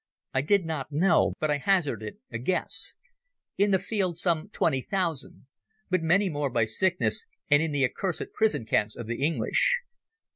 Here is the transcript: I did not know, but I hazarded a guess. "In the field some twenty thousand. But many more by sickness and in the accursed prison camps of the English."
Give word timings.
I 0.33 0.41
did 0.41 0.65
not 0.65 0.91
know, 0.91 1.33
but 1.39 1.51
I 1.51 1.59
hazarded 1.59 2.17
a 2.31 2.39
guess. 2.39 2.95
"In 3.55 3.69
the 3.69 3.77
field 3.77 4.17
some 4.17 4.49
twenty 4.49 4.81
thousand. 4.81 5.45
But 5.91 6.01
many 6.01 6.27
more 6.27 6.49
by 6.49 6.65
sickness 6.65 7.27
and 7.51 7.61
in 7.61 7.71
the 7.71 7.85
accursed 7.85 8.33
prison 8.33 8.65
camps 8.65 8.95
of 8.95 9.05
the 9.05 9.23
English." 9.23 9.77